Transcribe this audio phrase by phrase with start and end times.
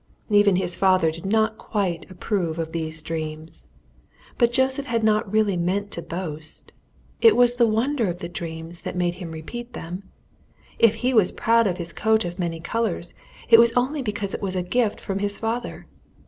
[0.31, 3.67] Even his father did not quite approve of these dreams.
[4.39, 6.71] But Joseph had not really meant to boast.
[7.21, 10.09] It was the wonder of the dreams that made him repeat them.
[10.79, 13.13] If he was proud of his coat of many colours,
[13.47, 15.85] it was only because it was a gift from his father.